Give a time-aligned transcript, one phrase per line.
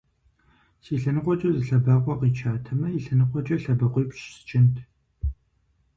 [0.83, 4.75] Си лъэныкъуэкӏэ зы лъэбакъуэ къичатэмэ, и лъэныкъуэкӏэ лъэбакъуипщӏ счынт.